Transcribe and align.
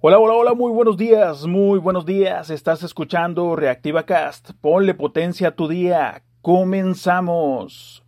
Hola, 0.00 0.20
hola, 0.20 0.34
hola, 0.34 0.54
muy 0.54 0.70
buenos 0.70 0.96
días, 0.96 1.44
muy 1.48 1.80
buenos 1.80 2.06
días. 2.06 2.50
Estás 2.50 2.84
escuchando 2.84 3.56
Reactiva 3.56 4.06
Cast. 4.06 4.52
Ponle 4.60 4.94
potencia 4.94 5.48
a 5.48 5.56
tu 5.56 5.66
día. 5.66 6.22
Comenzamos. 6.40 8.04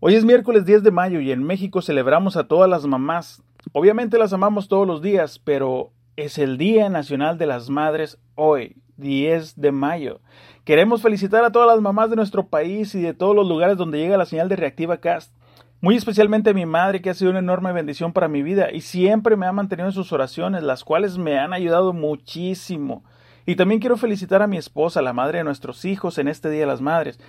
Hoy 0.00 0.14
es 0.14 0.24
miércoles 0.24 0.64
10 0.64 0.82
de 0.84 0.90
mayo 0.90 1.20
y 1.20 1.30
en 1.30 1.42
México 1.42 1.82
celebramos 1.82 2.38
a 2.38 2.48
todas 2.48 2.70
las 2.70 2.86
mamás. 2.86 3.42
Obviamente 3.74 4.16
las 4.16 4.32
amamos 4.32 4.68
todos 4.68 4.86
los 4.86 5.02
días, 5.02 5.38
pero 5.38 5.92
es 6.16 6.38
el 6.38 6.56
Día 6.56 6.88
Nacional 6.88 7.36
de 7.36 7.44
las 7.44 7.68
Madres 7.68 8.18
hoy, 8.34 8.76
10 8.96 9.60
de 9.60 9.70
mayo. 9.70 10.20
Queremos 10.64 11.02
felicitar 11.02 11.44
a 11.44 11.52
todas 11.52 11.68
las 11.68 11.82
mamás 11.82 12.08
de 12.08 12.16
nuestro 12.16 12.46
país 12.46 12.94
y 12.94 13.02
de 13.02 13.12
todos 13.12 13.36
los 13.36 13.46
lugares 13.46 13.76
donde 13.76 13.98
llega 13.98 14.16
la 14.16 14.24
señal 14.24 14.48
de 14.48 14.56
Reactiva 14.56 14.96
Cast. 14.96 15.34
Muy 15.80 15.94
especialmente 15.94 16.50
a 16.50 16.54
mi 16.54 16.66
madre, 16.66 17.00
que 17.00 17.10
ha 17.10 17.14
sido 17.14 17.30
una 17.30 17.38
enorme 17.38 17.72
bendición 17.72 18.12
para 18.12 18.26
mi 18.26 18.42
vida 18.42 18.72
y 18.72 18.80
siempre 18.80 19.36
me 19.36 19.46
ha 19.46 19.52
mantenido 19.52 19.88
en 19.88 19.94
sus 19.94 20.12
oraciones, 20.12 20.64
las 20.64 20.82
cuales 20.82 21.18
me 21.18 21.38
han 21.38 21.52
ayudado 21.52 21.92
muchísimo. 21.92 23.04
Y 23.46 23.54
también 23.54 23.80
quiero 23.80 23.96
felicitar 23.96 24.42
a 24.42 24.48
mi 24.48 24.56
esposa, 24.56 25.02
la 25.02 25.12
madre 25.12 25.38
de 25.38 25.44
nuestros 25.44 25.84
hijos, 25.84 26.18
en 26.18 26.26
este 26.26 26.50
Día 26.50 26.60
de 26.60 26.66
las 26.66 26.80
Madres, 26.80 27.20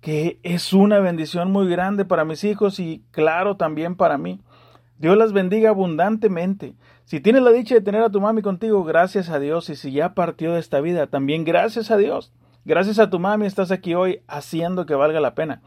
que 0.00 0.38
es 0.44 0.72
una 0.72 1.00
bendición 1.00 1.50
muy 1.50 1.68
grande 1.68 2.04
para 2.04 2.24
mis 2.24 2.44
hijos 2.44 2.78
y 2.78 3.02
claro 3.10 3.56
también 3.56 3.96
para 3.96 4.18
mí. 4.18 4.40
Dios 4.98 5.16
las 5.16 5.32
bendiga 5.32 5.70
abundantemente. 5.70 6.74
Si 7.04 7.20
tienes 7.20 7.42
la 7.42 7.50
dicha 7.50 7.74
de 7.74 7.80
tener 7.80 8.02
a 8.02 8.10
tu 8.10 8.20
mami 8.20 8.40
contigo, 8.40 8.84
gracias 8.84 9.30
a 9.30 9.40
Dios. 9.40 9.68
Y 9.68 9.76
si 9.76 9.92
ya 9.92 10.14
partió 10.14 10.54
de 10.54 10.60
esta 10.60 10.80
vida, 10.80 11.08
también 11.08 11.44
gracias 11.44 11.90
a 11.90 11.96
Dios. 11.96 12.32
Gracias 12.64 12.98
a 12.98 13.10
tu 13.10 13.18
mami 13.18 13.46
estás 13.46 13.70
aquí 13.70 13.94
hoy 13.94 14.22
haciendo 14.28 14.86
que 14.86 14.94
valga 14.94 15.20
la 15.20 15.34
pena. 15.34 15.60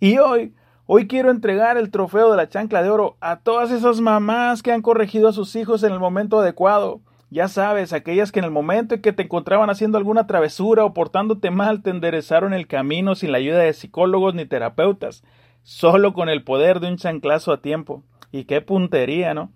Y 0.00 0.18
hoy 0.18 0.54
Hoy 0.88 1.08
quiero 1.08 1.32
entregar 1.32 1.76
el 1.76 1.90
trofeo 1.90 2.30
de 2.30 2.36
la 2.36 2.48
chancla 2.48 2.80
de 2.80 2.90
oro 2.90 3.16
a 3.20 3.40
todas 3.40 3.72
esas 3.72 4.00
mamás 4.00 4.62
que 4.62 4.70
han 4.70 4.82
corregido 4.82 5.26
a 5.26 5.32
sus 5.32 5.56
hijos 5.56 5.82
en 5.82 5.92
el 5.92 5.98
momento 5.98 6.38
adecuado. 6.38 7.00
Ya 7.28 7.48
sabes, 7.48 7.92
aquellas 7.92 8.30
que 8.30 8.38
en 8.38 8.44
el 8.44 8.52
momento 8.52 8.94
en 8.94 9.02
que 9.02 9.12
te 9.12 9.24
encontraban 9.24 9.68
haciendo 9.68 9.98
alguna 9.98 10.28
travesura 10.28 10.84
o 10.84 10.94
portándote 10.94 11.50
mal 11.50 11.82
te 11.82 11.90
enderezaron 11.90 12.54
el 12.54 12.68
camino 12.68 13.16
sin 13.16 13.32
la 13.32 13.38
ayuda 13.38 13.58
de 13.58 13.72
psicólogos 13.72 14.36
ni 14.36 14.46
terapeutas, 14.46 15.24
solo 15.64 16.12
con 16.12 16.28
el 16.28 16.44
poder 16.44 16.78
de 16.78 16.86
un 16.86 16.98
chanclazo 16.98 17.50
a 17.50 17.60
tiempo. 17.60 18.04
Y 18.30 18.44
qué 18.44 18.60
puntería, 18.60 19.34
¿no? 19.34 19.50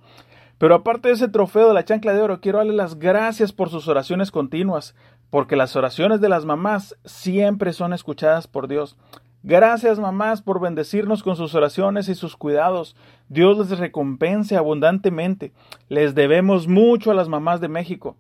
Pero 0.59 0.75
aparte 0.75 1.09
de 1.09 1.15
ese 1.15 1.29
trofeo 1.29 1.69
de 1.69 1.75
la 1.75 1.85
chancla 1.85 2.13
de 2.13 2.23
oro, 2.23 2.41
quiero 2.41 2.59
darle 2.59 2.75
las 2.75 2.99
gracias 2.99 3.53
por 3.53 3.71
sus 3.71 3.87
oraciones 3.87 4.33
continuas, 4.33 4.97
porque 5.31 5.55
las 5.55 5.77
oraciones 5.77 6.21
de 6.21 6.29
las 6.29 6.45
mamás 6.45 6.97
siempre 7.05 7.73
son 7.73 7.93
escuchadas 7.93 8.49
por 8.49 8.67
Dios. 8.67 8.97
Gracias 9.43 9.99
mamás 9.99 10.43
por 10.43 10.61
bendecirnos 10.61 11.23
con 11.23 11.35
sus 11.35 11.55
oraciones 11.55 12.11
y 12.11 12.15
sus 12.15 12.37
cuidados. 12.37 12.95
Dios 13.29 13.57
les 13.57 13.79
recompense 13.79 14.57
abundantemente. 14.57 15.53
Les 15.89 16.15
debemos 16.15 16.69
mucho 16.69 17.11
a 17.11 17.15
las 17.15 17.29
mamás 17.29 17.63
de 17.63 17.69
México. 17.69 18.17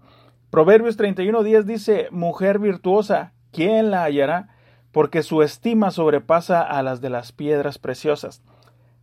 Proverbios 0.48 0.98
31.10 0.98 1.64
dice, 1.64 2.08
Mujer 2.10 2.58
virtuosa, 2.58 3.34
¿quién 3.52 3.90
la 3.90 4.04
hallará? 4.04 4.48
Porque 4.92 5.22
su 5.22 5.42
estima 5.42 5.90
sobrepasa 5.90 6.62
a 6.62 6.82
las 6.82 7.02
de 7.02 7.10
las 7.10 7.32
piedras 7.32 7.78
preciosas. 7.78 8.42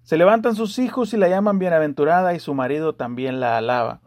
Se 0.01 0.17
levantan 0.17 0.55
sus 0.55 0.79
hijos 0.79 1.13
y 1.13 1.17
la 1.17 1.29
llaman 1.29 1.59
bienaventurada 1.59 2.33
y 2.33 2.39
su 2.39 2.55
marido 2.55 2.95
también 2.95 3.39
la 3.39 3.57
alaba. 3.57 4.01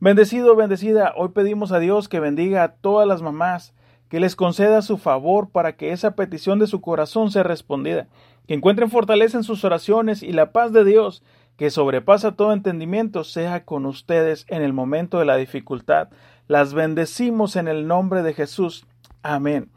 Bendecido, 0.00 0.54
bendecida, 0.54 1.14
hoy 1.16 1.30
pedimos 1.30 1.72
a 1.72 1.78
Dios 1.78 2.10
que 2.10 2.20
bendiga 2.20 2.62
a 2.62 2.72
todas 2.72 3.08
las 3.08 3.22
mamás 3.22 3.72
que 4.08 4.20
les 4.20 4.36
conceda 4.36 4.82
su 4.82 4.98
favor 4.98 5.50
para 5.50 5.76
que 5.76 5.92
esa 5.92 6.14
petición 6.14 6.58
de 6.58 6.66
su 6.66 6.80
corazón 6.80 7.30
sea 7.30 7.42
respondida, 7.42 8.08
que 8.46 8.54
encuentren 8.54 8.90
fortaleza 8.90 9.38
en 9.38 9.44
sus 9.44 9.64
oraciones 9.64 10.22
y 10.22 10.32
la 10.32 10.52
paz 10.52 10.72
de 10.72 10.84
Dios, 10.84 11.22
que 11.56 11.70
sobrepasa 11.70 12.32
todo 12.32 12.52
entendimiento, 12.52 13.24
sea 13.24 13.64
con 13.64 13.86
ustedes 13.86 14.44
en 14.48 14.62
el 14.62 14.72
momento 14.72 15.18
de 15.18 15.24
la 15.24 15.36
dificultad. 15.36 16.08
Las 16.48 16.74
bendecimos 16.74 17.56
en 17.56 17.68
el 17.68 17.86
nombre 17.86 18.22
de 18.22 18.34
Jesús. 18.34 18.86
Amén. 19.22 19.70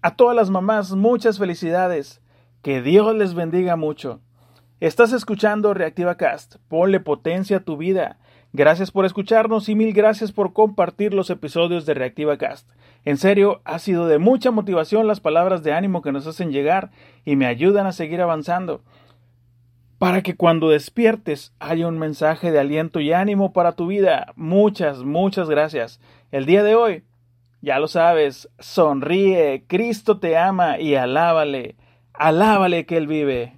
A 0.00 0.14
todas 0.14 0.36
las 0.36 0.48
mamás, 0.48 0.92
muchas 0.92 1.38
felicidades. 1.38 2.22
Que 2.62 2.82
Dios 2.82 3.14
les 3.14 3.34
bendiga 3.34 3.76
mucho. 3.76 4.20
Estás 4.80 5.12
escuchando 5.12 5.74
Reactiva 5.74 6.16
Cast. 6.16 6.56
Ponle 6.68 7.00
potencia 7.00 7.58
a 7.58 7.60
tu 7.60 7.76
vida. 7.76 8.18
Gracias 8.54 8.90
por 8.90 9.04
escucharnos 9.04 9.68
y 9.68 9.74
mil 9.74 9.92
gracias 9.92 10.32
por 10.32 10.54
compartir 10.54 11.12
los 11.12 11.28
episodios 11.28 11.84
de 11.84 11.92
Reactiva 11.92 12.38
Cast. 12.38 12.66
En 13.04 13.18
serio, 13.18 13.60
ha 13.64 13.78
sido 13.78 14.06
de 14.06 14.18
mucha 14.18 14.50
motivación 14.50 15.06
las 15.06 15.20
palabras 15.20 15.62
de 15.62 15.74
ánimo 15.74 16.00
que 16.00 16.12
nos 16.12 16.26
hacen 16.26 16.50
llegar 16.50 16.90
y 17.26 17.36
me 17.36 17.46
ayudan 17.46 17.86
a 17.86 17.92
seguir 17.92 18.22
avanzando. 18.22 18.80
Para 19.98 20.22
que 20.22 20.34
cuando 20.34 20.70
despiertes 20.70 21.52
haya 21.58 21.88
un 21.88 21.98
mensaje 21.98 22.50
de 22.50 22.58
aliento 22.58 23.00
y 23.00 23.12
ánimo 23.12 23.52
para 23.52 23.72
tu 23.72 23.86
vida. 23.86 24.32
Muchas, 24.34 25.02
muchas 25.02 25.50
gracias. 25.50 26.00
El 26.30 26.46
día 26.46 26.62
de 26.62 26.74
hoy, 26.74 27.04
ya 27.60 27.78
lo 27.78 27.88
sabes, 27.88 28.48
sonríe, 28.58 29.64
Cristo 29.66 30.20
te 30.20 30.38
ama 30.38 30.78
y 30.78 30.94
alábale, 30.94 31.76
alábale 32.14 32.86
que 32.86 32.96
Él 32.96 33.08
vive. 33.08 33.57